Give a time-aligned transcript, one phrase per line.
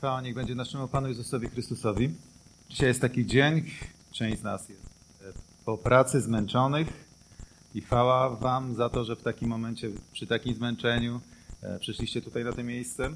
[0.00, 2.14] Chwała niech będzie naszemu Panu Jezusowi Chrystusowi.
[2.68, 3.70] Dzisiaj jest taki dzień,
[4.10, 4.86] część z nas jest
[5.22, 5.32] e,
[5.64, 6.88] po pracy zmęczonych
[7.74, 11.20] i chwała Wam za to, że w takim momencie, przy takim zmęczeniu
[11.62, 13.10] e, przyszliście tutaj na to miejsce.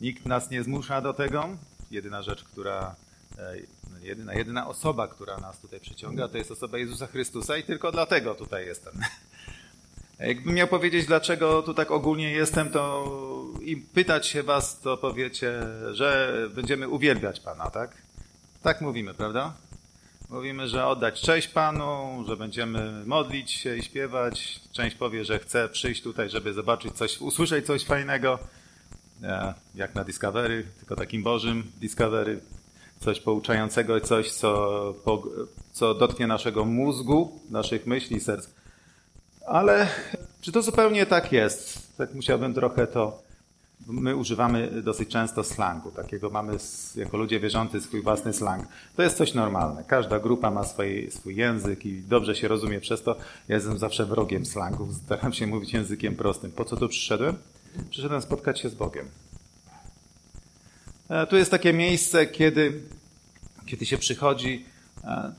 [0.00, 1.48] Nikt nas nie zmusza do tego.
[1.90, 2.96] Jedyna rzecz, która,
[3.38, 3.54] e,
[3.90, 7.92] no jedyna, jedyna osoba, która nas tutaj przyciąga, to jest osoba Jezusa Chrystusa i tylko
[7.92, 8.94] dlatego tutaj jestem.
[10.18, 13.06] Jakbym miał powiedzieć, dlaczego tu tak ogólnie jestem, to
[13.70, 15.62] i pytać się was, to powiecie,
[15.92, 17.90] że będziemy uwielbiać Pana, tak?
[18.62, 19.52] Tak mówimy, prawda?
[20.30, 24.60] Mówimy, że oddać cześć Panu, że będziemy modlić się i śpiewać.
[24.72, 28.38] Część powie, że chce przyjść tutaj, żeby zobaczyć coś, usłyszeć coś fajnego,
[29.22, 32.40] e, jak na Discovery, tylko takim Bożym Discovery.
[33.00, 34.94] Coś pouczającego, coś, co,
[35.72, 38.48] co dotknie naszego mózgu, naszych myśli, serc.
[39.46, 39.88] Ale
[40.40, 41.96] czy to zupełnie tak jest?
[41.96, 43.29] Tak musiałbym trochę to.
[43.86, 45.90] My używamy dosyć często slangu.
[45.90, 46.52] Takiego mamy
[46.96, 48.68] jako ludzie wierzący swój własny slang.
[48.96, 49.84] To jest coś normalne.
[49.84, 53.16] Każda grupa ma swój, swój język i dobrze się rozumie przez to.
[53.48, 54.88] Ja jestem zawsze wrogiem slangu.
[55.04, 56.52] Staram się mówić językiem prostym.
[56.52, 57.36] Po co tu przyszedłem?
[57.90, 59.08] Przyszedłem spotkać się z Bogiem.
[61.08, 62.82] E, tu jest takie miejsce, kiedy,
[63.66, 64.64] kiedy się przychodzi
[65.04, 65.32] e,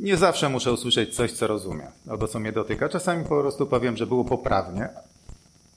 [0.00, 2.88] nie zawsze muszę usłyszeć coś, co rozumiem, albo co mnie dotyka.
[2.88, 4.88] Czasami po prostu powiem, że było poprawnie.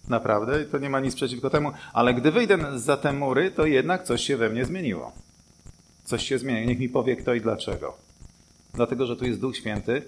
[0.07, 4.03] Naprawdę, to nie ma nic przeciwko temu, ale gdy wyjdę za te mury, to jednak
[4.03, 5.11] coś się we mnie zmieniło.
[6.03, 6.67] Coś się zmieni.
[6.67, 7.97] Niech mi powie kto i dlaczego.
[8.73, 10.01] Dlatego, że tu jest Duch Święty,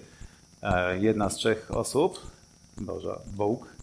[0.62, 2.20] e, jedna z trzech osób,
[2.76, 3.74] Boże, Bóg,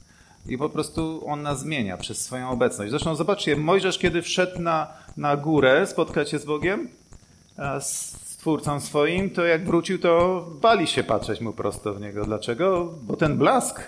[0.47, 2.89] i po prostu On nas zmienia przez swoją obecność.
[2.89, 6.89] Zresztą zobaczcie, Mojżesz, kiedy wszedł na, na górę spotkać się z Bogiem,
[7.57, 7.81] e,
[8.41, 12.25] Stwórcą swoim, to jak wrócił, to bali się patrzeć mu prosto w niego.
[12.25, 12.93] Dlaczego?
[13.01, 13.81] Bo ten blask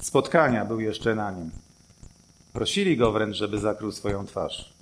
[0.00, 1.50] spotkania był jeszcze na nim.
[2.52, 4.72] Prosili go wręcz, żeby zakrył swoją twarz.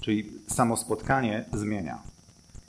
[0.00, 1.98] Czyli samo spotkanie zmienia.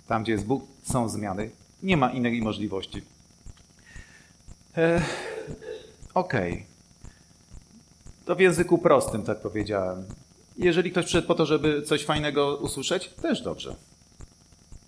[0.08, 1.52] Tam, gdzie jest Bóg, są zmiany.
[1.84, 3.02] Nie ma innej możliwości.
[4.78, 5.02] E,
[6.14, 6.54] Okej.
[6.54, 6.66] Okay.
[8.26, 10.06] To w języku prostym, tak powiedziałem.
[10.58, 13.76] Jeżeli ktoś przyszedł po to, żeby coś fajnego usłyszeć, też dobrze.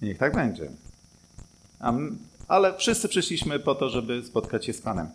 [0.02, 0.72] Niech tak będzie.
[2.48, 5.08] Ale wszyscy przyszliśmy po to, żeby spotkać się z Panem.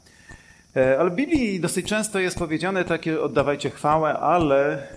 [0.76, 4.88] E, ale w Biblii dosyć często jest powiedziane takie oddawajcie chwałę, ale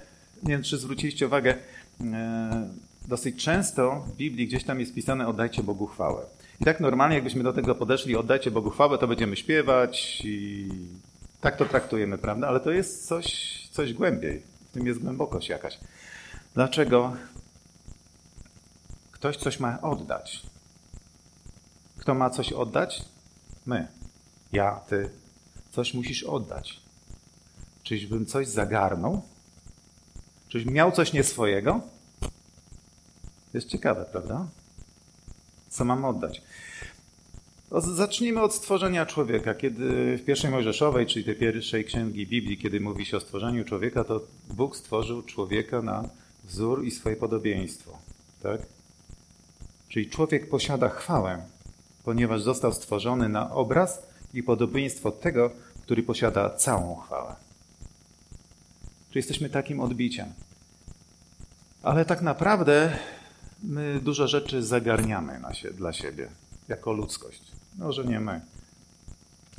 [0.44, 1.56] nie wiem, czy zwróciliście uwagę,
[2.02, 2.70] e,
[3.08, 6.26] dosyć często w Biblii gdzieś tam jest pisane oddajcie Bogu chwałę.
[6.62, 10.70] I tak normalnie jakbyśmy do tego podeszli, oddajcie Bogu chwałę, to będziemy śpiewać i
[11.42, 12.48] tak to traktujemy, prawda?
[12.48, 14.42] Ale to jest coś, coś głębiej.
[14.70, 15.80] W tym jest głębokość jakaś.
[16.54, 17.14] Dlaczego?
[19.12, 20.44] Ktoś coś ma oddać.
[21.98, 23.06] Kto ma coś oddać?
[23.66, 23.88] My.
[24.54, 25.10] Ja, ty.
[25.78, 26.80] Coś musisz oddać.
[27.84, 29.22] Czyżbym coś zagarnął?
[30.50, 31.82] Czyś miał coś nie swojego?
[33.54, 34.48] Jest ciekawe, prawda?
[35.70, 36.42] Co mam oddać?
[37.72, 39.54] Zacznijmy od stworzenia człowieka.
[39.54, 44.04] Kiedy w pierwszej Mojżeszowej, czyli tej pierwszej księgi Biblii, kiedy mówi się o stworzeniu człowieka,
[44.04, 46.10] to Bóg stworzył człowieka na
[46.44, 47.98] wzór i swoje podobieństwo.
[48.44, 48.62] Tak?
[49.90, 51.46] Czyli człowiek posiada chwałę,
[52.04, 55.52] ponieważ został stworzony na obraz i podobieństwo tego,
[55.88, 57.36] który posiada całą chwałę.
[59.10, 60.34] Czyli jesteśmy takim odbiciem.
[61.84, 62.98] Ale tak naprawdę
[63.64, 66.30] my dużo rzeczy zagarniamy się, dla siebie,
[66.68, 67.42] jako ludzkość.
[67.78, 68.42] Może nie my.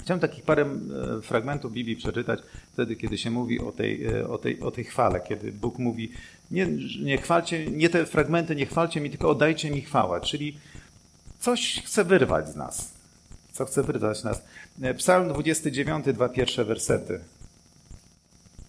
[0.00, 2.40] Chciałem takich parę e, fragmentów Biblii przeczytać,
[2.72, 6.12] wtedy, kiedy się mówi o tej, e, o tej, o tej chwale, kiedy Bóg mówi,
[6.50, 6.66] nie,
[7.02, 10.58] nie chwalcie, nie te fragmenty, nie chwalcie mi, tylko oddajcie mi chwałę, czyli
[11.38, 12.97] coś chce wyrwać z nas.
[13.58, 13.82] Co chce
[14.14, 14.42] z nas?
[14.82, 17.20] E, Psalm 29, dwa pierwsze wersety.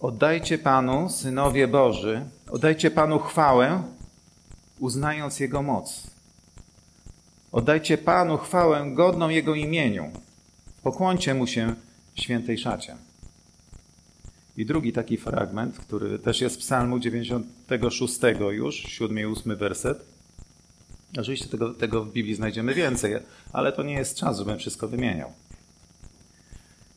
[0.00, 3.82] Oddajcie Panu, synowie Boży, oddajcie Panu chwałę,
[4.78, 6.10] uznając Jego moc.
[7.52, 10.10] Oddajcie Panu chwałę godną Jego imieniu.
[10.82, 11.74] Pokłoncie Mu się
[12.14, 12.96] w świętej szacie.
[14.56, 18.18] I drugi taki fragment, który też jest w psalmu 96
[18.50, 20.19] już, 7 i 8 werset.
[21.18, 23.14] Oczywiście tego, tego w Biblii znajdziemy więcej,
[23.52, 25.32] ale to nie jest czas, żebym wszystko wymieniał.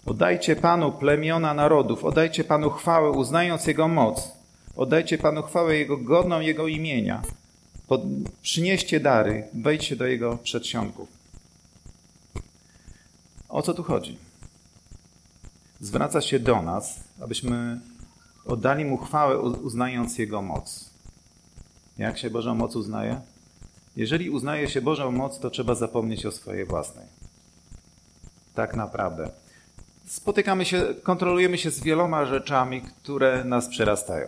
[0.06, 4.31] Oddajcie Panu plemiona narodów, oddajcie Panu chwałę, uznając Jego moc.
[4.75, 7.21] Oddajcie Panu chwałę Jego godną Jego imienia.
[7.88, 8.01] Pod,
[8.42, 11.10] przynieście dary, wejdźcie do Jego przedsionków.
[13.50, 14.18] O co tu chodzi?
[15.81, 17.80] Zwraca się do nas, abyśmy
[18.45, 20.89] oddali Mu chwałę, uznając Jego moc.
[21.98, 23.21] Jak się Bożą moc uznaje?
[23.95, 27.06] Jeżeli uznaje się Bożą moc, to trzeba zapomnieć o swojej własnej.
[28.56, 29.31] Tak naprawdę.
[30.06, 34.28] Spotykamy się, kontrolujemy się z wieloma rzeczami, które nas przerastają.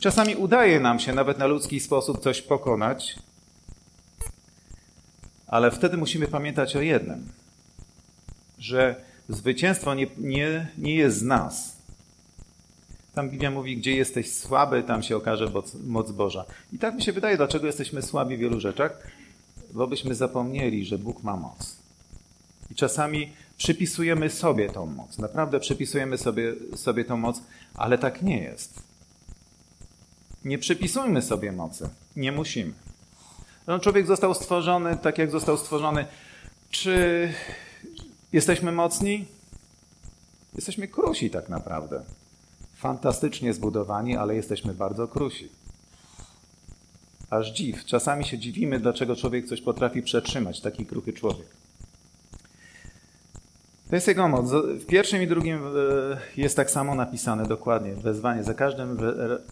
[0.00, 3.18] Czasami udaje nam się nawet na ludzki sposób coś pokonać,
[5.46, 7.32] ale wtedy musimy pamiętać o jednym,
[8.58, 11.81] że zwycięstwo nie, nie, nie jest z nas.
[13.14, 15.50] Tam Biblia mówi, gdzie jesteś słaby, tam się okaże
[15.86, 16.44] moc, Boża.
[16.72, 19.06] I tak mi się wydaje, dlaczego jesteśmy słabi w wielu rzeczach,
[19.72, 21.76] bo byśmy zapomnieli, że Bóg ma moc.
[22.70, 25.18] I czasami przypisujemy sobie tą moc.
[25.18, 27.42] Naprawdę przypisujemy sobie, sobie tą moc,
[27.74, 28.82] ale tak nie jest.
[30.44, 31.88] Nie przypisujmy sobie mocy.
[32.16, 32.72] Nie musimy.
[33.66, 36.06] No, człowiek został stworzony tak, jak został stworzony.
[36.70, 37.28] Czy
[38.32, 39.24] jesteśmy mocni?
[40.54, 42.02] Jesteśmy krusi tak naprawdę.
[42.82, 45.48] Fantastycznie zbudowani, ale jesteśmy bardzo krusi.
[47.30, 47.84] Aż dziw.
[47.84, 51.46] Czasami się dziwimy, dlaczego człowiek coś potrafi przetrzymać, taki kruchy człowiek.
[53.90, 54.50] To jest jego moc.
[54.52, 55.60] W pierwszym i drugim e,
[56.36, 57.94] jest tak samo napisane dokładnie.
[57.94, 58.44] Wezwanie.
[58.44, 58.98] Za każdym,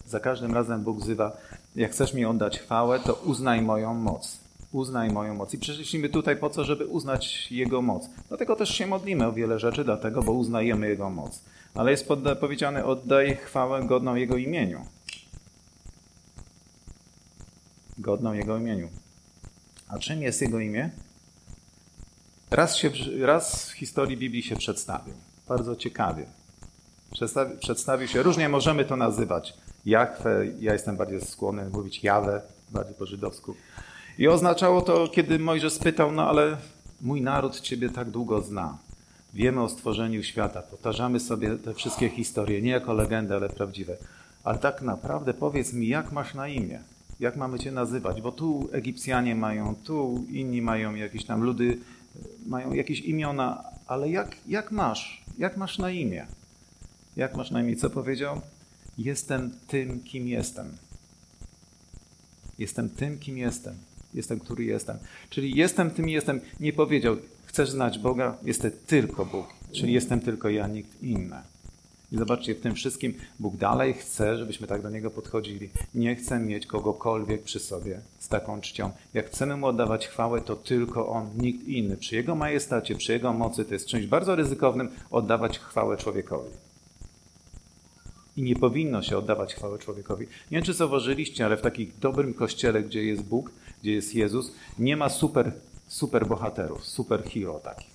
[0.05, 1.37] za każdym razem Bóg wzywa,
[1.75, 4.37] jak chcesz mi oddać chwałę, to uznaj moją moc.
[4.71, 5.53] Uznaj moją moc.
[5.53, 8.09] I przyszliśmy tutaj po co, żeby uznać Jego moc.
[8.29, 11.41] Dlatego też się modlimy o wiele rzeczy, dlatego, bo uznajemy Jego moc.
[11.75, 12.07] Ale jest
[12.39, 14.85] powiedziane, oddaj chwałę godną Jego imieniu.
[17.97, 18.89] Godną Jego imieniu.
[19.87, 20.89] A czym jest Jego imię?
[22.51, 22.91] Raz, się,
[23.21, 25.13] raz w historii Biblii się przedstawił.
[25.47, 26.25] Bardzo ciekawie.
[27.11, 29.53] Przedstawi, przedstawił się, różnie możemy to nazywać.
[29.85, 32.41] Jachwę, ja jestem bardziej skłonny mówić Jawę,
[32.71, 33.55] bardziej po żydowsku.
[34.17, 36.57] I oznaczało to, kiedy Mojżesz spytał, no ale
[37.01, 38.77] mój naród Ciebie tak długo zna.
[39.33, 43.97] Wiemy o stworzeniu świata, powtarzamy sobie te wszystkie historie, nie jako legendy, ale prawdziwe.
[44.43, 46.79] Ale tak naprawdę powiedz mi, jak masz na imię?
[47.19, 48.21] Jak mamy Cię nazywać?
[48.21, 51.77] Bo tu Egipcjanie mają, tu inni mają jakieś tam ludy
[52.45, 55.25] mają jakieś imiona, ale jak, jak masz?
[55.37, 56.25] Jak masz na imię?
[57.15, 57.75] Jak masz na imię?
[57.75, 58.41] Co powiedział?
[58.97, 60.77] Jestem tym, kim jestem.
[62.59, 63.75] Jestem tym, kim jestem.
[64.13, 64.97] Jestem, który jestem.
[65.29, 66.41] Czyli jestem tym, jestem.
[66.59, 67.17] Nie powiedział,
[67.51, 68.37] chcesz znać Boga?
[68.43, 69.45] Jestem tylko Bóg.
[69.71, 71.35] Czyli jestem tylko ja, nikt inny.
[72.11, 75.69] I zobaczcie, w tym wszystkim Bóg dalej chce, żebyśmy tak do Niego podchodzili.
[75.95, 78.91] Nie chce mieć kogokolwiek przy sobie z taką czcią.
[79.13, 81.97] Jak chcemy Mu oddawać chwałę, to tylko On, nikt inny.
[81.97, 86.49] Przy Jego majestacie, przy Jego mocy, to jest czymś bardzo ryzykownym oddawać chwałę człowiekowi.
[88.37, 90.25] I nie powinno się oddawać chwałę człowiekowi.
[90.25, 93.51] Nie wiem, czy zauważyliście, ale w takim dobrym kościele, gdzie jest Bóg,
[93.81, 95.51] gdzie jest Jezus, nie ma super,
[95.91, 97.91] super bohaterów, super hero takich.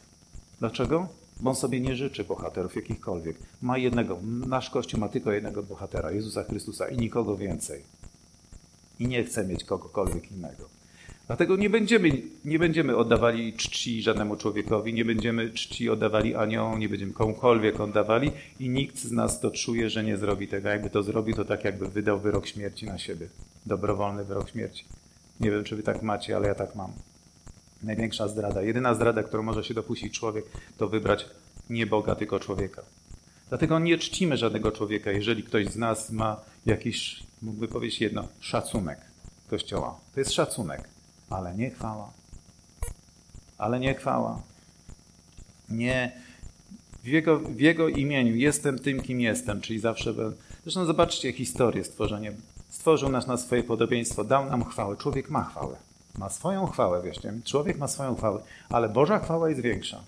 [0.58, 1.08] Dlaczego?
[1.40, 3.36] bo on sobie nie życzy bohaterów jakichkolwiek.
[3.62, 7.82] Ma jednego, nasz Kościół ma tylko jednego bohatera, Jezusa Chrystusa i nikogo więcej.
[9.00, 10.68] I nie chce mieć kogokolwiek innego.
[11.26, 16.88] Dlatego nie będziemy, nie będziemy oddawali czci żadnemu człowiekowi, nie będziemy czci oddawali aniołom, nie
[16.88, 20.68] będziemy komukolwiek oddawali i nikt z nas to czuje, że nie zrobi tego.
[20.68, 23.28] Jakby to zrobił, to tak jakby wydał wyrok śmierci na siebie.
[23.66, 24.84] Dobrowolny wyrok śmierci.
[25.40, 26.92] Nie wiem, czy wy tak macie, ale ja tak mam.
[27.86, 28.62] Największa zdrada.
[28.62, 30.44] Jedyna zdrada, którą może się dopuścić człowiek,
[30.78, 31.26] to wybrać
[31.70, 32.82] nie Boga, tylko człowieka.
[33.48, 38.98] Dlatego nie czcimy żadnego człowieka, jeżeli ktoś z nas ma jakiś, mógłby powiedzieć jedno, szacunek
[39.50, 40.00] Kościoła.
[40.14, 40.88] To jest szacunek,
[41.30, 42.12] ale nie chwała.
[43.58, 44.42] Ale nie chwała.
[45.68, 46.12] Nie.
[47.02, 50.36] W jego, w jego imieniu jestem tym, kim jestem, czyli zawsze będę.
[50.62, 52.32] Zresztą zobaczcie historię stworzenia.
[52.68, 54.96] Stworzył nas na swoje podobieństwo, dał nam chwałę.
[54.96, 55.76] Człowiek ma chwałę.
[56.18, 57.42] Ma swoją chwałę, wierzcie mi.
[57.42, 60.00] Człowiek ma swoją chwałę, ale Boża chwała jest większa.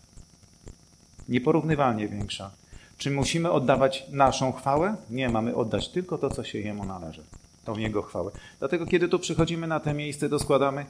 [1.28, 2.50] Nieporównywalnie większa.
[2.98, 4.96] Czy musimy oddawać naszą chwałę?
[5.10, 7.22] Nie, mamy oddać tylko to, co się Jemu należy.
[7.64, 8.30] Tą Jego chwałę.
[8.58, 10.86] Dlatego, kiedy tu przychodzimy na te miejsce, to składamy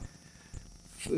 [0.97, 1.09] w,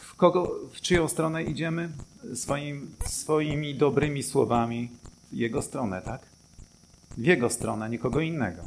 [0.00, 1.88] w, kogo, w czyją stronę idziemy?
[2.34, 4.90] Swoim, swoimi dobrymi słowami
[5.32, 6.20] w Jego stronę, tak?
[7.16, 8.62] W Jego stronę, nikogo innego.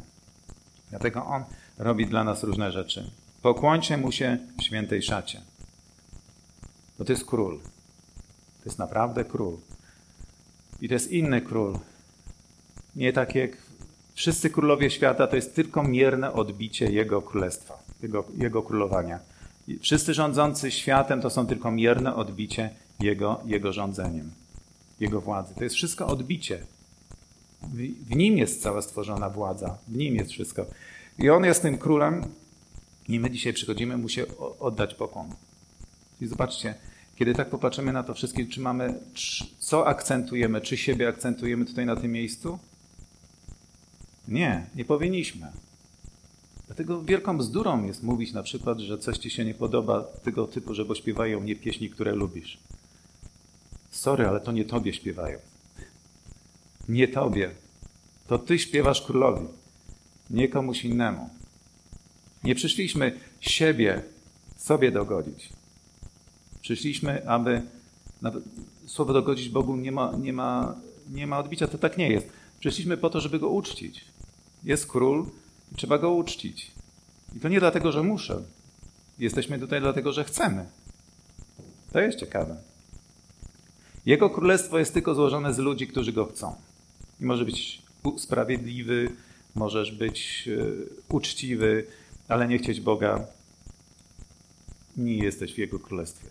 [0.90, 1.44] Dlatego On
[1.78, 3.10] robi dla nas różne rzeczy.
[3.42, 5.40] Pokłońcie mu się w świętej szacie.
[6.98, 7.60] Bo to jest król.
[8.58, 9.56] To jest naprawdę król.
[10.80, 11.78] I to jest inny król.
[12.96, 13.56] Nie tak jak
[14.14, 19.18] wszyscy królowie świata, to jest tylko mierne odbicie jego królestwa, jego, jego królowania.
[19.68, 22.70] I wszyscy rządzący światem to są tylko mierne odbicie
[23.00, 24.30] jego, jego rządzeniem,
[25.00, 25.54] jego władzy.
[25.54, 26.66] To jest wszystko odbicie.
[27.62, 27.76] W,
[28.08, 30.66] w nim jest cała stworzona władza, w nim jest wszystko.
[31.18, 32.24] I on jest tym królem,
[33.10, 34.24] i my dzisiaj przychodzimy mu się
[34.60, 35.34] oddać pokłon.
[36.20, 36.74] I zobaczcie,
[37.16, 38.94] kiedy tak popatrzymy na to wszystkie, czy mamy,
[39.58, 42.58] co akcentujemy, czy siebie akcentujemy tutaj na tym miejscu?
[44.28, 45.52] Nie, nie powinniśmy.
[46.66, 50.74] Dlatego wielką bzdurą jest mówić na przykład, że coś ci się nie podoba tego typu,
[50.74, 52.58] że bo śpiewają nie pieśni, które lubisz.
[53.90, 55.38] Sorry, ale to nie tobie śpiewają.
[56.88, 57.50] Nie tobie.
[58.26, 59.46] To ty śpiewasz królowi.
[60.30, 61.39] nie komuś innemu.
[62.44, 64.02] Nie przyszliśmy siebie
[64.56, 65.48] sobie dogodzić.
[66.60, 67.62] Przyszliśmy, aby
[68.86, 70.74] słowo dogodzić Bogu nie ma, nie, ma,
[71.10, 72.32] nie ma odbicia, to tak nie jest.
[72.60, 74.04] Przyszliśmy po to, żeby go uczcić.
[74.64, 75.26] Jest król
[75.72, 76.70] i trzeba go uczcić.
[77.36, 78.42] I to nie dlatego, że muszę.
[79.18, 80.66] Jesteśmy tutaj dlatego, że chcemy.
[81.92, 82.56] To jest ciekawe.
[84.06, 86.54] Jego królestwo jest tylko złożone z ludzi, którzy go chcą.
[87.20, 87.82] I może być
[88.18, 89.12] sprawiedliwy,
[89.54, 91.86] możesz być e, uczciwy,
[92.30, 93.26] ale nie chcieć Boga.
[94.96, 96.28] Nie jesteś w Jego królestwie.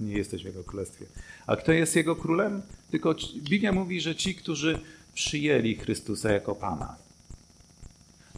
[0.00, 1.06] Nie jesteś w Jego królestwie.
[1.46, 2.62] A kto jest Jego królem?
[2.90, 4.80] Tylko Biblia mówi, że ci, którzy
[5.14, 6.96] przyjęli Chrystusa jako Pana.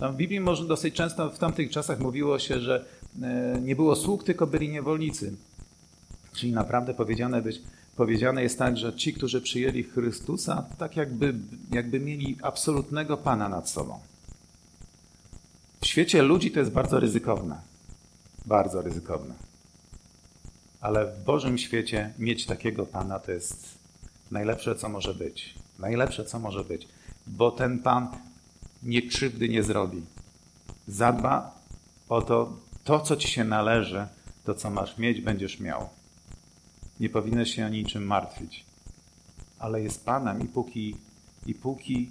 [0.00, 2.84] Tam w Biblii może dosyć często w tamtych czasach mówiło się, że
[3.22, 5.36] e, nie było sług, tylko byli niewolnicy.
[6.32, 7.62] Czyli naprawdę powiedziane, być,
[7.96, 11.34] powiedziane jest tak, że ci, którzy przyjęli Chrystusa, tak jakby,
[11.70, 14.00] jakby mieli absolutnego Pana nad sobą.
[15.90, 17.60] Świecie ludzi to jest bardzo ryzykowne.
[18.46, 19.34] Bardzo ryzykowne.
[20.80, 23.78] Ale w Bożym świecie mieć takiego Pana to jest
[24.30, 25.54] najlepsze, co może być.
[25.78, 26.88] Najlepsze, co może być.
[27.26, 28.08] Bo ten Pan
[28.82, 30.02] nie krzywdy nie zrobi.
[30.88, 31.54] Zadba
[32.08, 34.06] o to, to, co ci się należy,
[34.44, 35.88] to, co masz mieć, będziesz miał.
[37.00, 38.64] Nie powinieneś się o niczym martwić.
[39.58, 40.96] Ale jest Panem i póki,
[41.46, 42.10] i póki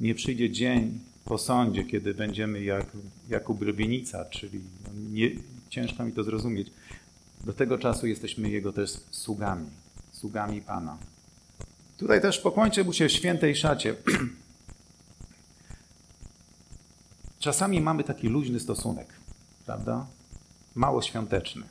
[0.00, 2.86] nie przyjdzie dzień po sądzie, kiedy będziemy jak,
[3.28, 5.30] jak ubrybienica, czyli no nie,
[5.68, 6.70] ciężko mi to zrozumieć,
[7.44, 9.66] do tego czasu jesteśmy Jego też sługami,
[10.12, 10.98] sługami Pana.
[11.98, 13.94] Tutaj też pokłońcie mu się w świętej szacie.
[17.38, 19.08] Czasami mamy taki luźny stosunek,
[19.66, 20.06] prawda?
[20.74, 21.62] Mało świąteczny.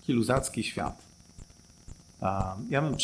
[0.00, 1.02] Taki luzacki świat.
[2.70, 2.96] Ja bym,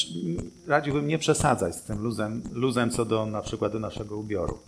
[0.67, 4.59] radziłbym nie przesadzać z tym luzem, luzem co do na przykład do naszego ubioru.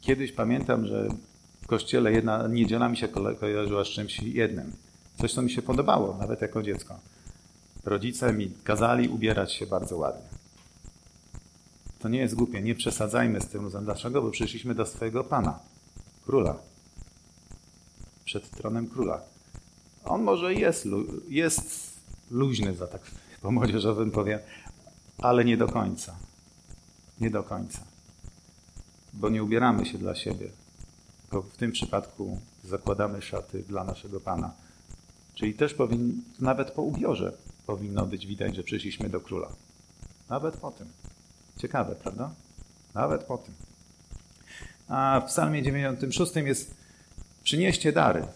[0.00, 1.08] Kiedyś pamiętam, że
[1.62, 3.08] w kościele jedna niedziela mi się
[3.40, 4.72] kojarzyła z czymś jednym.
[5.20, 6.94] Coś, co mi się podobało, nawet jako dziecko.
[7.84, 10.28] Rodzice mi kazali ubierać się bardzo ładnie.
[11.98, 13.70] To nie jest głupie, nie przesadzajmy z tym.
[13.82, 14.22] Dlaczego?
[14.22, 15.58] Bo przyszliśmy do swojego Pana,
[16.24, 16.56] Króla.
[18.24, 19.20] Przed tronem Króla.
[20.04, 20.88] On może jest,
[21.28, 21.90] jest
[22.30, 23.02] luźny, za tak
[23.42, 24.40] po młodzieżowym powiem,
[25.18, 26.16] ale nie do końca.
[27.20, 27.89] Nie do końca.
[29.12, 30.50] Bo nie ubieramy się dla siebie,
[31.22, 34.52] tylko w tym przypadku zakładamy szaty dla naszego Pana.
[35.34, 37.32] Czyli też powin, nawet po ubiorze
[37.66, 39.48] powinno być widać, że przyszliśmy do króla.
[40.28, 40.88] Nawet po tym.
[41.58, 42.34] Ciekawe, prawda?
[42.94, 43.54] Nawet po tym.
[44.88, 46.74] A w psalmie 96 jest
[47.42, 48.26] przynieście dary.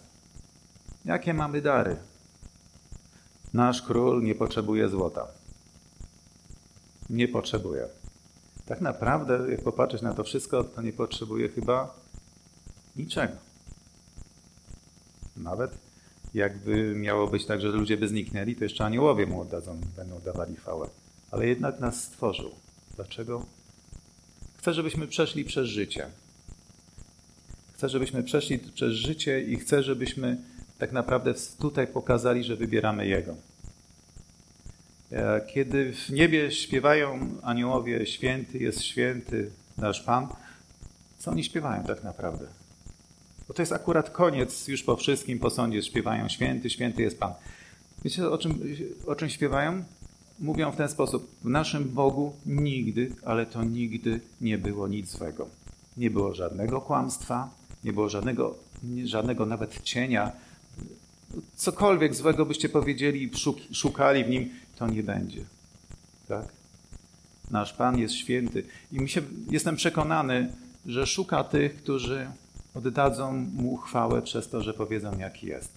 [1.05, 1.97] Jakie mamy dary?
[3.53, 5.27] Nasz król nie potrzebuje złota.
[7.11, 7.89] Nie potrzebuje.
[8.67, 11.95] Tak naprawdę, jak popatrzeć na to wszystko, to nie potrzebuje chyba
[12.97, 13.33] niczego.
[15.37, 15.79] Nawet
[16.35, 20.57] jakby miało być tak, że ludzie by zniknęli, to jeszcze aniołowie mu oddadzą, będą dawali
[20.57, 20.89] chwałę.
[21.31, 22.51] Ale jednak nas stworzył.
[22.97, 23.47] Dlaczego?
[24.57, 26.07] Chcę, żebyśmy przeszli przez życie.
[27.73, 30.37] Chcę, żebyśmy przeszli przez życie i chcę, żebyśmy
[30.79, 33.35] tak naprawdę tutaj pokazali, że wybieramy Jego.
[35.15, 40.29] E, kiedy w niebie śpiewają aniołowie, święty jest święty nasz Pan,
[41.19, 42.47] co oni śpiewają tak naprawdę?
[43.49, 47.33] Bo to jest akurat koniec, już po wszystkim, po sądzie śpiewają święty, święty jest Pan.
[48.05, 48.61] Wiecie o czym,
[49.07, 49.85] o czym śpiewają?
[50.39, 55.49] Mówią w ten sposób, w naszym Bogu nigdy, ale to nigdy nie było nic złego.
[55.97, 57.51] Nie było żadnego kłamstwa,
[57.85, 58.55] nie było żadnego,
[59.05, 60.33] żadnego nawet cienia.
[61.57, 63.31] Cokolwiek złego byście powiedzieli,
[63.73, 65.45] szukali w nim, to nie będzie.
[66.29, 66.49] Tak?
[67.51, 68.65] Nasz Pan jest święty.
[68.93, 70.53] I mi się, jestem przekonany,
[70.87, 72.31] że szuka tych, którzy
[72.75, 75.73] oddadzą Mu chwałę przez to, że powiedzą, jaki jest.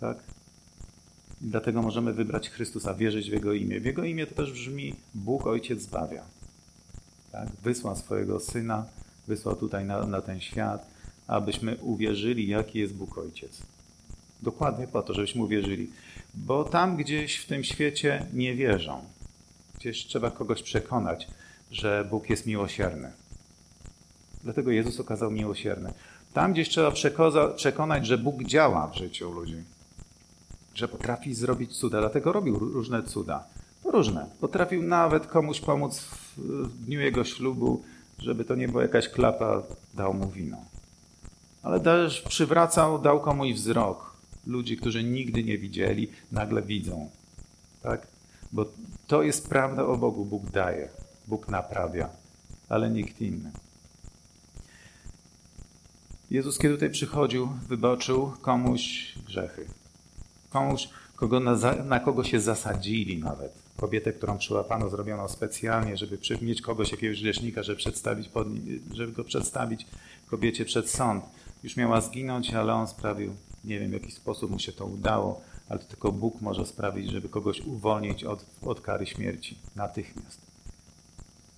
[0.00, 0.18] Tak?
[1.42, 3.80] I dlatego możemy wybrać Chrystusa, wierzyć w Jego imię.
[3.80, 6.24] W Jego imię to też brzmi Bóg Ojciec zbawia.
[7.32, 7.48] Tak?
[7.62, 8.86] Wysłał swojego Syna,
[9.26, 10.86] wysłał tutaj na, na ten świat,
[11.26, 13.62] abyśmy uwierzyli, jaki jest Bóg Ojciec.
[14.42, 15.90] Dokładnie po to, żebyśmy uwierzyli.
[16.34, 19.04] Bo tam gdzieś w tym świecie nie wierzą.
[19.78, 21.28] Gdzieś trzeba kogoś przekonać,
[21.70, 23.12] że Bóg jest miłosierny.
[24.44, 25.92] Dlatego Jezus okazał miłosierny.
[26.32, 26.92] Tam gdzieś trzeba
[27.56, 29.56] przekonać, że Bóg działa w życiu ludzi.
[30.74, 32.00] Że potrafi zrobić cuda.
[32.00, 33.44] Dlatego robił różne cuda.
[33.84, 34.26] Różne.
[34.40, 37.82] Potrafił nawet komuś pomóc w dniu jego ślubu,
[38.18, 39.62] żeby to nie była jakaś klapa,
[39.94, 40.58] dał mu wino.
[41.62, 44.15] Ale też przywracał, dał komuś wzrok.
[44.46, 47.10] Ludzi, którzy nigdy nie widzieli, nagle widzą.
[47.82, 48.06] Tak?
[48.52, 48.66] Bo
[49.06, 50.24] to jest prawda o Bogu.
[50.24, 50.88] Bóg daje,
[51.26, 52.08] Bóg naprawia,
[52.68, 53.50] ale nikt inny.
[56.30, 59.66] Jezus, kiedy tutaj przychodził, wybaczył komuś grzechy.
[60.50, 63.52] Komuś, kogo na, na kogo się zasadzili nawet.
[63.76, 68.48] Kobietę, którą przyłapano, zrobiono specjalnie, żeby mieć kogoś, jakiegoś grzesznika, żeby, przedstawić pod,
[68.92, 69.86] żeby go przedstawić
[70.26, 71.24] kobiecie przed sąd.
[71.62, 73.34] Już miała zginąć, ale on sprawił,
[73.66, 77.10] nie wiem w jaki sposób mu się to udało, ale to tylko Bóg może sprawić,
[77.10, 80.40] żeby kogoś uwolnić od, od kary śmierci natychmiast.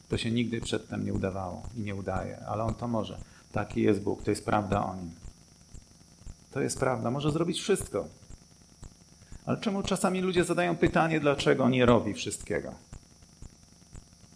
[0.09, 3.19] To się nigdy przedtem nie udawało i nie udaje, ale on to może.
[3.53, 5.11] Taki jest Bóg, to jest prawda o nim.
[6.51, 8.09] To jest prawda, może zrobić wszystko.
[9.47, 12.75] Ale czemu czasami ludzie zadają pytanie, dlaczego nie robi wszystkiego?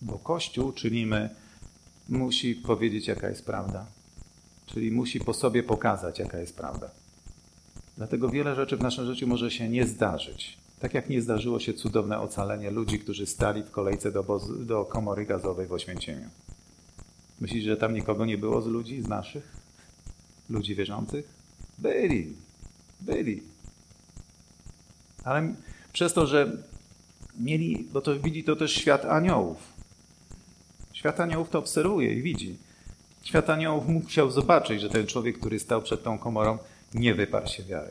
[0.02, 1.31] Bo Kościół, czyli my,
[2.09, 3.87] musi powiedzieć, jaka jest prawda.
[4.67, 6.91] Czyli musi po sobie pokazać, jaka jest prawda.
[7.97, 10.59] Dlatego wiele rzeczy w naszym życiu może się nie zdarzyć.
[10.81, 15.27] Tak jak nie zdarzyło się cudowne ocalenie ludzi, którzy stali w kolejce do, do komory
[15.27, 16.29] gazowej w Oświęcimiu.
[17.41, 19.57] Myślisz, że tam nikogo nie było z ludzi, z naszych?
[20.51, 21.29] Ludzi wierzących?
[21.79, 22.37] Byli.
[23.01, 23.43] Byli.
[25.25, 25.55] Ale
[25.93, 26.53] przez to, że
[27.41, 29.59] mieli, bo to widzi to też świat aniołów.
[30.93, 32.57] Świat aniołów to obserwuje i widzi.
[33.23, 36.59] Świat aniołów musiał zobaczyć, że ten człowiek, który stał przed tą komorą,
[36.95, 37.91] nie wyparł się wiary.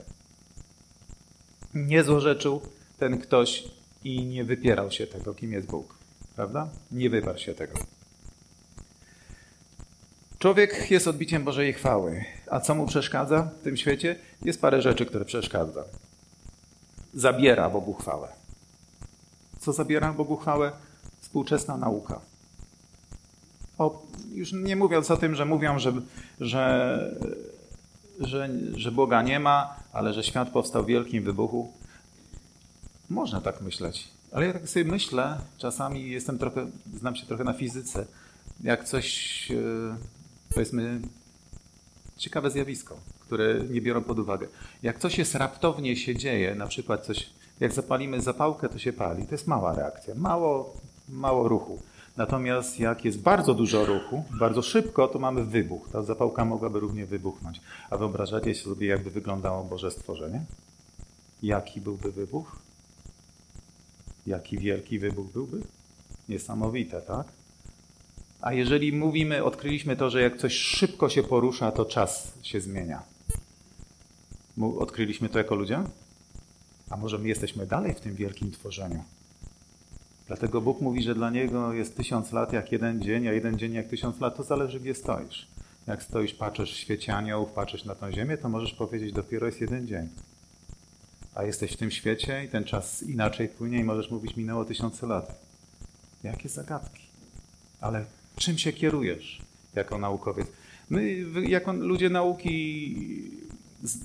[1.74, 2.62] Nie złorzeczył
[3.00, 3.63] ten ktoś
[4.03, 5.98] i nie wypierał się tego, kim jest Bóg.
[6.36, 6.70] Prawda?
[6.91, 7.79] Nie wyparł się tego.
[10.39, 12.25] Człowiek jest odbiciem Bożej chwały.
[12.50, 14.15] A co mu przeszkadza w tym świecie?
[14.41, 15.84] Jest parę rzeczy, które przeszkadza.
[17.13, 18.27] Zabiera Bogu chwałę.
[19.60, 20.72] Co zabiera Bogu chwałę?
[21.22, 22.22] Współczesna nauka.
[23.77, 25.93] O, już nie mówiąc o tym, że mówią, że,
[26.39, 27.15] że,
[28.19, 31.73] że, że Boga nie ma, ale że świat powstał w wielkim wybuchu.
[33.09, 34.07] Można tak myśleć.
[34.31, 38.05] Ale ja tak sobie myślę, czasami jestem trochę, znam się trochę na fizyce,
[38.63, 39.47] jak coś
[40.53, 41.01] powiedzmy,
[42.17, 44.47] ciekawe zjawisko, które nie biorą pod uwagę.
[44.83, 49.25] Jak coś jest raptownie się dzieje, na przykład coś, jak zapalimy zapałkę, to się pali.
[49.25, 50.77] To jest mała reakcja, mało,
[51.09, 51.79] mało ruchu.
[52.17, 55.89] Natomiast jak jest bardzo dużo ruchu, bardzo szybko, to mamy wybuch.
[55.91, 57.61] Ta zapałka mogłaby równie wybuchnąć.
[57.89, 60.45] A wyobrażacie sobie, jakby wyglądało Boże stworzenie?
[61.43, 62.59] Jaki byłby wybuch?
[64.27, 65.61] Jaki wielki wybuch byłby?
[66.29, 67.27] Niesamowite, tak?
[68.41, 73.03] A jeżeli mówimy, odkryliśmy to, że jak coś szybko się porusza, to czas się zmienia.
[74.79, 75.83] Odkryliśmy to jako ludzie?
[76.89, 79.03] A może my jesteśmy dalej w tym wielkim tworzeniu?
[80.31, 83.74] Dlatego Bóg mówi, że dla Niego jest tysiąc lat jak jeden dzień, a jeden dzień
[83.74, 85.48] jak tysiąc lat, to zależy gdzie stoisz.
[85.87, 89.61] Jak stoisz, patrzysz w świecie aniołów, patrzysz na tą ziemię, to możesz powiedzieć, dopiero jest
[89.61, 90.09] jeden dzień.
[91.35, 95.07] A jesteś w tym świecie i ten czas inaczej płynie i możesz mówić, minęło tysiące
[95.07, 95.41] lat.
[96.24, 97.01] Jakie zagadki.
[97.81, 99.41] Ale Czym się kierujesz
[99.75, 100.48] jako naukowiec?
[100.89, 103.31] My, jako ludzie nauki,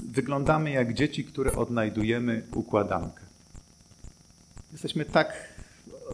[0.09, 3.23] wyglądamy jak dzieci, które odnajdujemy układankę.
[4.73, 5.56] Jesteśmy tak,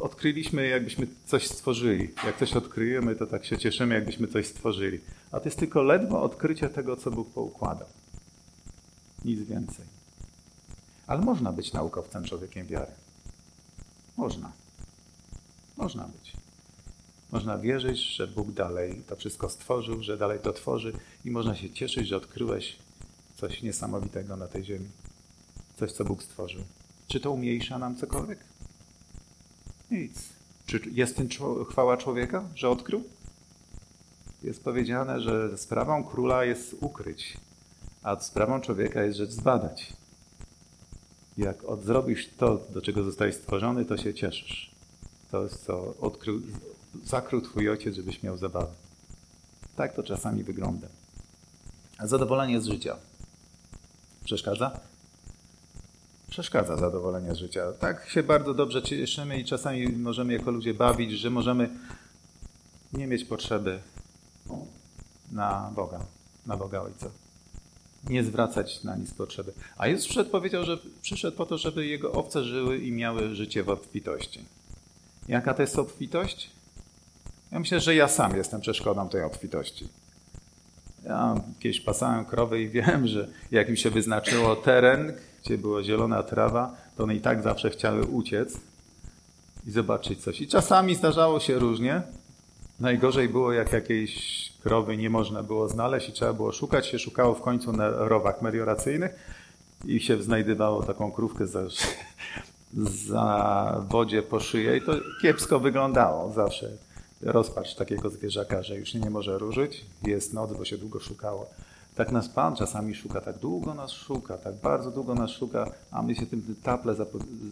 [0.00, 2.08] odkryliśmy, jakbyśmy coś stworzyli.
[2.26, 5.00] Jak coś odkryjemy, to tak się cieszymy, jakbyśmy coś stworzyli.
[5.32, 7.88] A to jest tylko ledwo odkrycie tego, co Bóg poukładał.
[9.24, 9.86] Nic więcej.
[11.06, 12.92] Ale można być naukowcem, człowiekiem wiary.
[14.16, 14.52] Można.
[15.76, 16.32] Można być.
[17.32, 20.92] Można wierzyć, że Bóg dalej to wszystko stworzył, że dalej to tworzy
[21.24, 22.76] i można się cieszyć, że odkryłeś
[23.36, 24.88] coś niesamowitego na tej ziemi.
[25.76, 26.62] Coś, co Bóg stworzył.
[27.08, 28.51] Czy to umniejsza nam cokolwiek?
[29.92, 30.28] Nic.
[30.66, 31.28] Czy jest tym
[31.70, 33.04] chwała człowieka, że odkrył?
[34.42, 37.36] Jest powiedziane, że sprawą króla jest ukryć,
[38.02, 39.92] a sprawą człowieka jest rzecz zbadać.
[41.38, 44.70] Jak odzrobisz to, do czego zostałeś stworzony, to się cieszysz.
[45.30, 46.40] To jest co odkrył,
[47.04, 48.72] zakrył twój ojciec, żebyś miał zabawę.
[49.76, 50.88] Tak to czasami wygląda.
[52.04, 52.96] Zadowolenie z życia.
[54.24, 54.80] Przeszkadza?
[56.32, 57.72] Przeszkadza zadowolenie życia.
[57.72, 61.70] Tak się bardzo dobrze cieszymy i czasami możemy jako ludzie bawić, że możemy
[62.92, 63.78] nie mieć potrzeby
[65.32, 66.00] na Boga,
[66.46, 67.10] na Boga Ojca.
[68.08, 69.52] Nie zwracać na nic potrzeby.
[69.76, 73.62] A Jezus przyszedł, powiedział, że przyszedł po to, żeby Jego owce żyły i miały życie
[73.62, 74.44] w obfitości.
[75.28, 76.50] Jaka to jest obfitość?
[77.50, 79.88] Ja myślę, że ja sam jestem przeszkodą tej obfitości.
[81.04, 85.12] Ja kiedyś pasałem krowy i wiem, że jak mi się wyznaczyło teren,
[85.44, 88.56] gdzie była zielona trawa, to one i tak zawsze chciały uciec
[89.66, 90.40] i zobaczyć coś.
[90.40, 92.02] I czasami zdarzało się różnie.
[92.80, 96.86] Najgorzej było, jak jakiejś krowy nie można było znaleźć i trzeba było szukać.
[96.86, 99.14] Się szukało w końcu na rowach melioracyjnych
[99.84, 101.62] i się znajdywało taką krówkę za,
[103.08, 106.70] za wodzie po szyję i to kiepsko wyglądało zawsze
[107.22, 109.84] rozpacz takiego zwierzaka, że już nie może ruszyć.
[110.02, 111.50] Jest noc, bo się długo szukało.
[111.94, 116.02] Tak nas Pan czasami szuka, tak długo nas szuka, tak bardzo długo nas szuka, a
[116.02, 116.94] my się tym taple,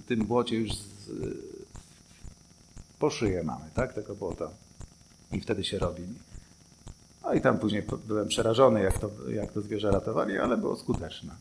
[0.07, 1.11] tym błocie już z,
[2.99, 4.49] po szyję mamy, tak, tego błota.
[5.33, 6.03] I wtedy się robi.
[7.23, 11.35] No i tam później byłem przerażony, jak to, jak to zwierzę ratowali, ale było skuteczne.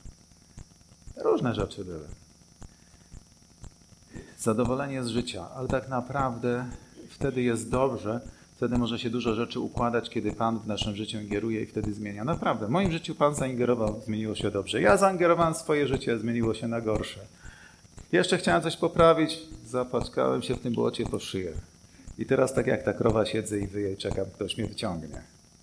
[1.18, 2.08] Różne rzeczy były.
[4.40, 6.66] Zadowolenie z życia, ale tak naprawdę
[7.10, 8.22] wtedy jest dobrze,
[8.60, 12.24] wtedy może się dużo rzeczy układać, kiedy Pan w naszym życiu ingeruje i wtedy zmienia.
[12.24, 14.82] Naprawdę, w moim życiu Pan zaingerował, zmieniło się dobrze.
[14.82, 17.20] Ja zaingerowałem swoje życie, zmieniło się na gorsze.
[18.12, 21.54] Jeszcze chciałem coś poprawić, zapaczkałem się w tym błocie po szyję.
[22.18, 25.22] I teraz tak jak ta krowa siedzę i wyję i czekam, ktoś mnie wyciągnie.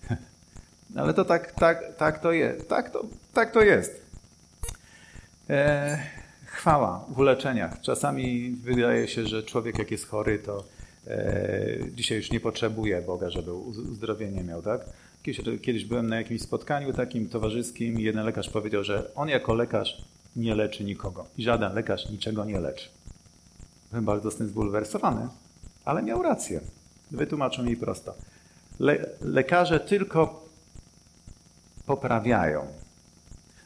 [1.01, 2.69] Ale to tak, tak, tak to jest.
[2.69, 4.01] Tak to, tak to jest.
[5.49, 5.97] E,
[6.45, 7.81] chwała w uleczeniach.
[7.81, 10.76] Czasami wydaje się, że człowiek jak jest chory, to
[11.93, 14.85] dzisiaj już nie potrzebuje Boga, żeby uzdrowienie miał, tak?
[15.23, 19.53] Kiedyś, kiedyś byłem na jakimś spotkaniu takim towarzyskim i jeden lekarz powiedział, że on jako
[19.53, 20.01] lekarz
[20.35, 21.25] nie leczy nikogo.
[21.37, 22.89] Żaden lekarz niczego nie leczy.
[23.89, 25.27] Byłem bardzo z tym zbulwersowany,
[25.85, 26.61] ale miał rację.
[27.11, 28.15] Wytłumaczę mi prosto.
[28.79, 30.45] Le lekarze tylko
[31.85, 32.67] poprawiają.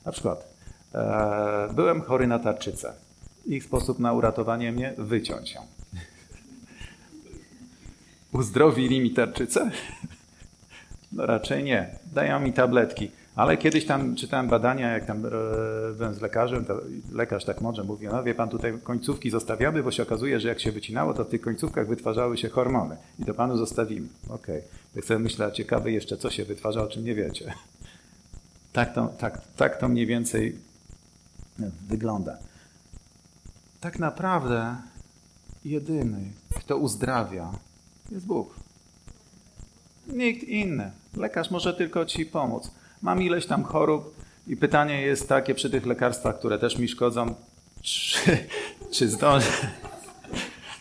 [0.06, 0.54] Na przykład,
[0.94, 2.94] e, byłem chory na tarczycę.
[3.46, 5.62] Ich sposób na uratowanie mnie wyciąć ją.
[8.34, 9.72] Uzdrowili mi tarczycę?
[11.12, 12.00] No raczej nie.
[12.14, 13.12] Dają mi tabletki.
[13.36, 15.30] Ale kiedyś tam czytałem badania, jak tam e,
[15.98, 16.66] byłem z lekarzem,
[17.12, 20.60] lekarz tak mądrze mówił, no wie pan, tutaj końcówki zostawiamy, bo się okazuje, że jak
[20.60, 24.08] się wycinało, to w tych końcówkach wytwarzały się hormony i to panu zostawimy.
[24.30, 24.58] Okej.
[24.58, 24.70] Okay.
[24.96, 27.54] Tak sobie myślę, ciekawy jeszcze, co się wytwarza, o czym nie wiecie.
[28.74, 30.56] Tak to, tak, tak to mniej więcej
[31.88, 32.38] wygląda.
[33.82, 34.76] Tak naprawdę
[35.66, 37.52] jedyny, kto uzdrawia,
[38.12, 38.56] jest Bóg.
[40.08, 40.92] Nikt inny.
[41.18, 42.72] Lekarz może tylko ci pomóc.
[43.02, 44.16] Mam ileś tam chorób
[44.48, 47.36] i pytanie jest takie przy tych lekarstwach, które też mi szkodzą,
[47.82, 48.38] czy,
[48.92, 49.52] czy zdążę,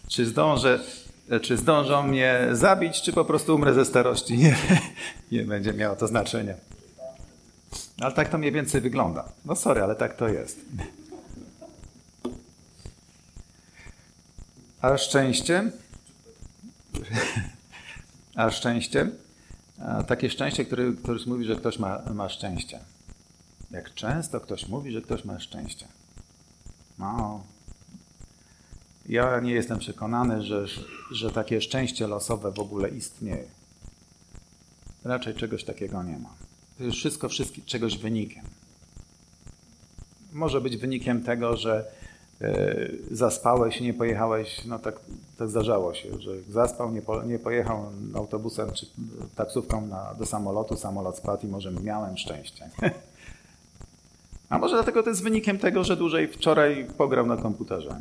[0.09, 0.81] czy zdążę,
[1.43, 4.39] czy zdążą mnie zabić, czy po prostu umrę ze starości.
[4.39, 4.57] Nie,
[5.33, 6.55] nie będzie miało to znaczenia.
[8.01, 9.33] Ale tak to mniej więcej wygląda.
[9.45, 10.61] No sorry, ale tak to jest.
[14.83, 15.73] A szczęście?
[18.35, 19.11] A szczęście?
[19.79, 22.81] A takie szczęście, które ktoś mówi, że ktoś ma, ma szczęście.
[23.71, 25.87] Jak często ktoś mówi, że ktoś ma szczęście.
[26.99, 27.45] No.
[29.09, 30.67] Ja nie jestem przekonany, że,
[31.13, 33.45] że takie szczęście losowe w ogóle istnieje.
[35.05, 36.35] Raczej czegoś takiego nie ma.
[36.79, 38.45] To jest wszystko, wszystko czegoś wynikiem.
[40.33, 41.93] Może być wynikiem tego, że
[42.41, 42.77] e,
[43.11, 45.01] zaspałeś i nie pojechałeś, no tak,
[45.41, 48.87] tak zdarzało się, że zaspał, nie, po, nie pojechał autobusem czy
[49.37, 52.71] taksówką na, do samolotu, samolot spadł i może miałem szczęście.
[54.51, 58.01] A może dlatego to jest wynikiem tego, że dłużej wczoraj pograł na komputerze.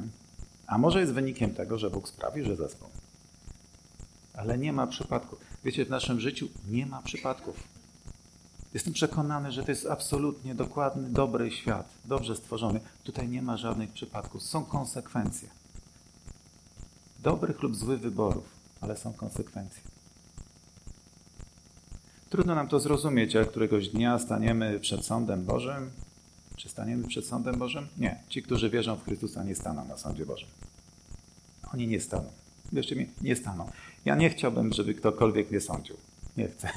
[0.67, 2.89] A może jest wynikiem tego, że Bóg sprawi, że zaspał.
[4.33, 5.39] Ale nie ma przypadków.
[5.63, 7.63] Wiecie, w naszym życiu nie ma przypadków.
[8.73, 12.79] Jestem przekonany, że to jest absolutnie dokładny, dobry świat, dobrze stworzony.
[13.03, 14.43] Tutaj nie ma żadnych przypadków.
[14.43, 15.58] Są konsekwencje.
[17.23, 18.43] Dobrych lub złych wyborów,
[18.81, 19.83] ale są konsekwencje.
[22.29, 25.89] Trudno nam to zrozumieć, jak któregoś dnia staniemy przed sądem Bożym.
[26.55, 27.87] Czy staniemy przed sądem Bożym?
[27.97, 28.23] Nie.
[28.29, 30.49] Ci, którzy wierzą w Chrystusa, nie staną na sądzie Bożym.
[31.73, 32.31] Oni nie staną.
[32.73, 33.69] Wierzcie mi, nie staną.
[34.05, 35.95] Ja nie chciałbym, żeby ktokolwiek mnie sądził.
[36.37, 36.69] Nie chcę.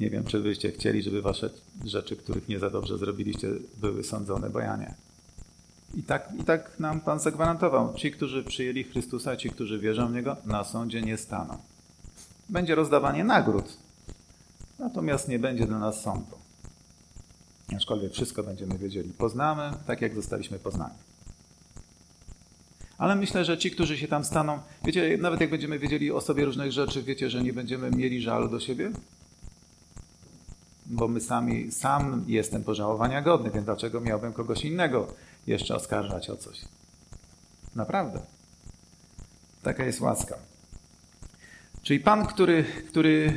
[0.00, 1.50] Nie wiem, czy byście chcieli, żeby wasze
[1.84, 3.48] rzeczy, których nie za dobrze zrobiliście,
[3.80, 4.94] były sądzone, bo ja nie.
[5.94, 7.94] I tak, I tak nam Pan zagwarantował.
[7.94, 11.58] Ci, którzy przyjęli Chrystusa, ci, którzy wierzą w Niego, na sądzie nie staną.
[12.48, 13.76] Będzie rozdawanie nagród,
[14.78, 16.38] natomiast nie będzie dla nas sądu.
[17.76, 19.10] Aczkolwiek wszystko będziemy wiedzieli.
[19.10, 20.94] Poznamy, tak jak zostaliśmy poznani.
[22.98, 26.44] Ale myślę, że ci, którzy się tam staną, wiecie, nawet jak będziemy wiedzieli o sobie
[26.44, 28.92] różnych rzeczy, wiecie, że nie będziemy mieli żalu do siebie?
[30.88, 35.06] bo my sami, sam jestem pożałowania godny, więc dlaczego miałbym kogoś innego
[35.48, 36.64] jeszcze oskarżać o coś?
[37.74, 38.20] Naprawdę.
[39.62, 40.36] Taka jest łaska.
[41.82, 43.32] Czyli Pan, który, który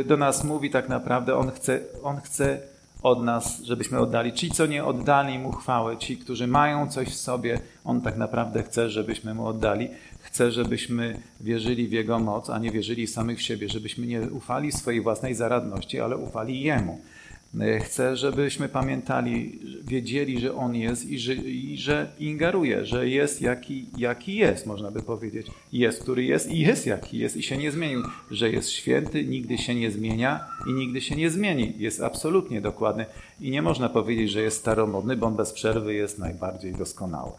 [0.00, 2.60] e, do nas mówi tak naprawdę, On chce, on chce
[3.02, 4.32] od nas, żebyśmy oddali.
[4.32, 8.62] Ci, co nie oddali Mu chwałę, ci, którzy mają coś w sobie, On tak naprawdę
[8.62, 9.88] chce, żebyśmy Mu oddali.
[10.20, 14.72] Chce, żebyśmy wierzyli w Jego moc, a nie wierzyli w samych siebie, żebyśmy nie ufali
[14.72, 17.00] swojej własnej zaradności, ale ufali Jemu.
[17.80, 23.86] Chce, żebyśmy pamiętali, wiedzieli, że On jest i że, i że ingeruje, że jest jaki,
[23.96, 25.46] jaki jest, można by powiedzieć.
[25.72, 28.02] Jest, który jest i jest jaki jest i się nie zmienił.
[28.30, 31.74] Że jest święty, nigdy się nie zmienia i nigdy się nie zmieni.
[31.78, 33.06] Jest absolutnie dokładny
[33.40, 37.32] i nie można powiedzieć, że jest staromodny, bo On bez przerwy jest najbardziej doskonały.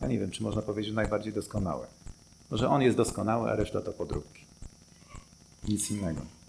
[0.00, 1.86] Ja nie wiem, czy można powiedzieć, że najbardziej doskonały.
[2.52, 4.44] Że On jest doskonały, a reszta to podróbki.
[5.68, 6.39] Nic innego.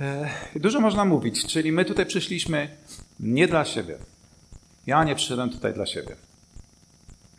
[0.00, 2.76] E, dużo można mówić, czyli my tutaj przyszliśmy
[3.20, 3.98] nie dla siebie.
[4.86, 6.16] Ja nie przyszedłem tutaj dla siebie.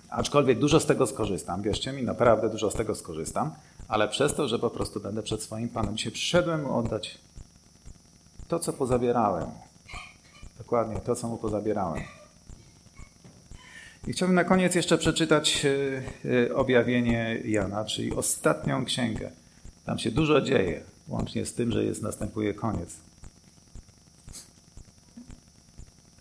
[0.10, 3.52] Aczkolwiek dużo z tego skorzystam, wierzcie mi, naprawdę dużo z tego skorzystam,
[3.88, 5.97] ale przez to, że po prostu będę przed swoim Panem.
[5.97, 7.17] Dzisiaj przyszedłem mu oddać
[8.47, 9.50] to, co pozabierałem.
[10.58, 12.04] Dokładnie to, co mu pozabierałem.
[14.08, 15.69] I chciałbym na koniec jeszcze przeczytać e,
[16.45, 19.32] e, objawienie Jana, czyli ostatnią księgę.
[19.86, 22.97] Tam się dużo dzieje łącznie z tym, że jest, następuje koniec.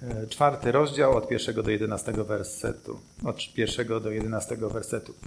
[0.02, 3.00] E, czwarty rozdział od pierwszego do jedenastego wersetu.
[3.24, 5.14] Od pierwszego do jedenastego wersetu.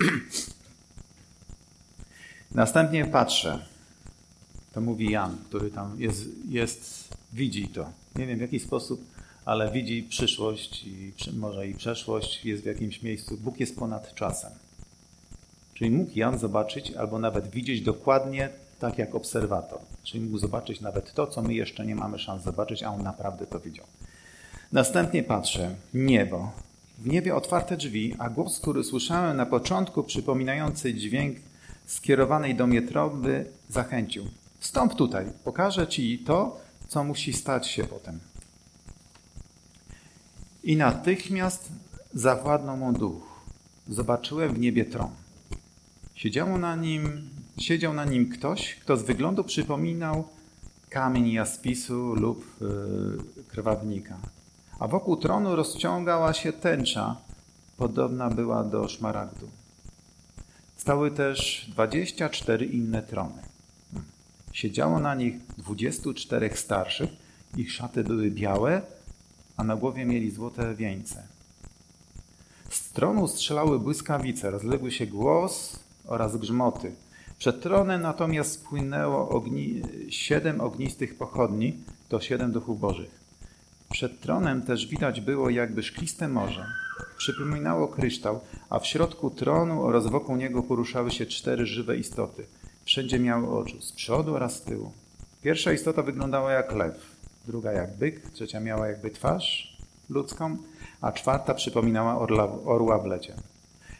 [2.52, 3.66] Następnie patrzę.
[4.74, 7.90] To mówi Jan, który tam jest, jest, widzi to.
[8.16, 9.06] Nie wiem w jaki sposób,
[9.46, 13.38] ale widzi przyszłość i może i przeszłość jest w jakimś miejscu.
[13.38, 14.52] Bóg jest ponad czasem.
[15.74, 18.50] Czyli mógł Jan zobaczyć albo nawet widzieć dokładnie
[18.84, 19.80] tak jak obserwator.
[20.04, 23.46] Czyli mógł zobaczyć nawet to, co my jeszcze nie mamy szans zobaczyć, a on naprawdę
[23.46, 23.86] to widział.
[24.72, 26.52] Następnie patrzę, niebo.
[26.98, 31.38] W niebie otwarte drzwi, a głos, który słyszałem na początku, przypominający dźwięk
[31.86, 34.26] skierowanej do mnie trąby, zachęcił.
[34.60, 38.20] Wstąp tutaj, pokażę ci to, co musi stać się potem.
[40.64, 41.70] I natychmiast
[42.14, 43.24] zawładnął mu duch.
[43.88, 45.12] Zobaczyłem w niebie tron.
[46.16, 50.28] Siedziało na nim Siedział na nim ktoś, kto z wyglądu przypominał
[50.90, 54.18] kamień jaspisu lub yy, krwawnika.
[54.80, 57.18] A wokół tronu rozciągała się tęcza,
[57.78, 59.50] podobna była do szmaragdu.
[60.76, 63.42] Stały też dwadzieścia cztery inne trony.
[64.52, 67.10] Siedziało na nich dwudziestu czterech starszych,
[67.58, 68.82] ich szaty były białe,
[69.58, 71.28] a na głowie mieli złote wieńce.
[72.70, 76.96] Z tronu strzelały błyskawice, rozległy się głos oraz grzmoty.
[77.44, 81.74] Przed tronem natomiast spłynęło ogni, siedem ognistych pochodni,
[82.10, 83.10] to siedem duchów bożych.
[83.92, 86.66] Przed tronem też widać było jakby szkliste morze.
[87.18, 92.46] Przypominało kryształ, a w środku tronu oraz wokół niego poruszały się cztery żywe istoty.
[92.86, 94.92] Wszędzie miały oczu, z przodu oraz z tyłu.
[95.42, 96.96] Pierwsza istota wyglądała jak lew,
[97.48, 99.78] druga jak byk, trzecia miała jakby twarz
[100.10, 100.58] ludzką,
[101.02, 103.34] a czwarta przypominała orla, orła w lecie.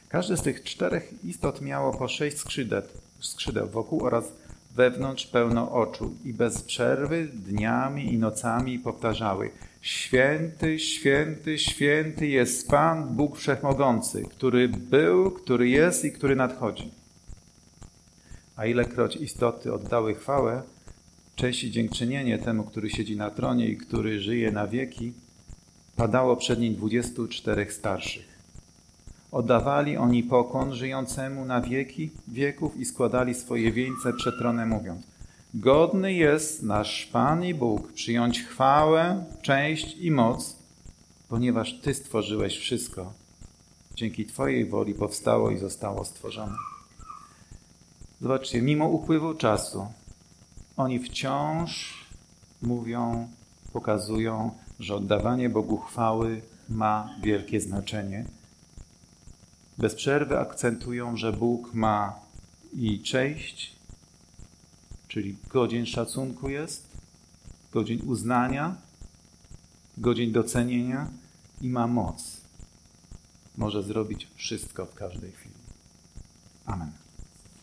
[0.10, 2.82] Każdy z tych czterech istot miało po sześć skrzydeł,
[3.26, 4.34] skrzydeł wokół oraz
[4.76, 9.52] wewnątrz pełno oczu i bez przerwy dniami i nocami powtarzały
[9.84, 16.92] Święty, święty, święty jest Pan Bóg Wszechmogący, który był, który jest i który nadchodzi.
[18.56, 20.62] A ilekroć istoty oddały chwałę,
[21.36, 25.14] cześć i dziękczynienie temu, który siedzi na tronie i który żyje na wieki,
[25.96, 28.33] padało przed nim dwudziestu czterech starszych.
[29.34, 35.08] Oddawali oni pokłon żyjącemu na wieki wieków i składali swoje wieńce przed tronem, mówiąc
[35.54, 40.56] Godny jest nasz Pan i Bóg przyjąć chwałę, część i moc,
[41.30, 43.14] ponieważ Ty stworzyłeś wszystko.
[43.96, 46.56] Dzięki Twojej woli powstało i zostało stworzone.
[48.22, 49.88] Zobaczcie, mimo upływu czasu,
[50.78, 51.94] oni wciąż
[52.62, 53.28] mówią,
[53.74, 58.26] pokazują, że oddawanie Bogu chwały ma wielkie znaczenie
[59.78, 62.20] bez przerwy akcentują, że Bóg ma
[62.74, 63.76] i cześć,
[65.08, 66.88] czyli godzin szacunku jest,
[67.72, 68.76] godzin uznania,
[69.98, 71.08] godzin docenienia
[71.62, 72.42] i ma moc.
[73.58, 75.56] Może zrobić wszystko w każdej chwili.
[76.66, 77.03] Amen.